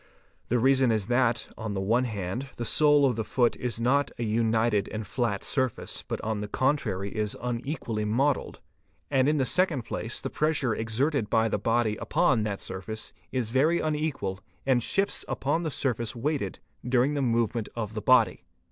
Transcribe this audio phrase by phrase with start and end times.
[0.47, 3.79] The reason is that, on the one hand, the q sole of the foot is
[3.79, 8.61] not a united and flat surface, but on the contrary is un i equally modelled;
[9.11, 13.13] and in the second place the pressure exerted by the | body upon that surface
[13.31, 18.01] is very unequal and shifts upon the surface | weighted during the movement of the
[18.01, 18.43] body.